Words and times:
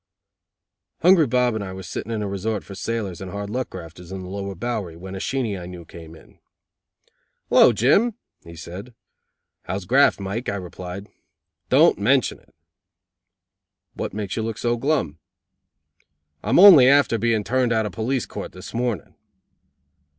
Hungry 1.03 1.27
Bob 1.27 1.53
and 1.53 1.63
I 1.63 1.73
were 1.73 1.83
sitting 1.83 2.11
in 2.11 2.23
a 2.23 2.27
resort 2.27 2.63
for 2.63 2.73
sailors 2.73 3.21
and 3.21 3.29
hard 3.29 3.51
luck 3.51 3.69
grafters 3.69 4.11
in 4.11 4.21
the 4.23 4.29
lower 4.29 4.55
Bowery, 4.55 4.95
when 4.95 5.13
a 5.13 5.19
Sheenie 5.19 5.55
I 5.59 5.67
knew 5.67 5.85
came 5.85 6.15
in. 6.15 6.39
"Hello, 7.49 7.71
Jim," 7.71 8.15
he 8.43 8.55
said. 8.55 8.95
"How's 9.65 9.85
graft, 9.85 10.19
Mike?" 10.19 10.49
I 10.49 10.55
replied. 10.55 11.07
"Don't 11.69 11.99
mention 11.99 12.39
it." 12.39 12.55
"What 13.93 14.11
makes 14.11 14.35
you 14.35 14.41
look 14.41 14.57
so 14.57 14.75
glum?" 14.75 15.19
"I'm 16.41 16.57
only 16.57 16.87
after 16.87 17.19
being 17.19 17.43
turned 17.43 17.71
out 17.71 17.85
of 17.85 17.91
police 17.91 18.25
court 18.25 18.53
this 18.53 18.73
morning." 18.73 19.13